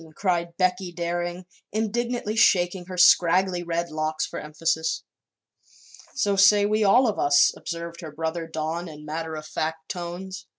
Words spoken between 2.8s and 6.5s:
her scraggly red locks for emphasis. "So